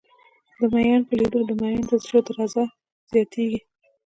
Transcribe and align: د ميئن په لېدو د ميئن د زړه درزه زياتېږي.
د 0.57 0.59
ميئن 0.73 1.01
په 1.07 1.13
لېدو 1.19 1.39
د 1.49 1.51
ميئن 1.61 1.81
د 1.89 1.91
زړه 2.03 2.19
درزه 2.27 2.63
زياتېږي. 3.11 3.59